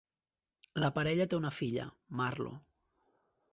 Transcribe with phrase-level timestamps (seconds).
[0.83, 1.87] La parella té una filla,
[2.23, 2.57] Marlo.